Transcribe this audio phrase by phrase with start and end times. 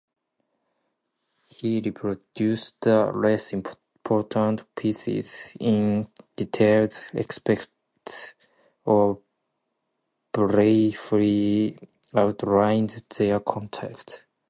[1.43, 8.33] He reproduced the less important pieces in detailed excerpts
[8.83, 9.21] or
[10.33, 11.77] briefly
[12.15, 14.25] outlined their content.